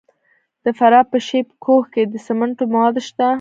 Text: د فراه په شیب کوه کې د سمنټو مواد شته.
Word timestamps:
د 0.63 0.65
فراه 0.77 1.05
په 1.11 1.17
شیب 1.27 1.47
کوه 1.63 1.83
کې 1.93 2.03
د 2.13 2.15
سمنټو 2.25 2.63
مواد 2.73 2.95
شته. 3.07 3.27